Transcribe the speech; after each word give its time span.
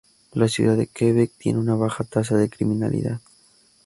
La 0.33 0.47
ciudad 0.47 0.75
de 0.77 0.87
Quebec 0.87 1.33
tiene 1.37 1.59
una 1.59 1.75
baja 1.75 2.03
tasa 2.03 2.35
de 2.35 2.49
criminalidad. 2.49 3.21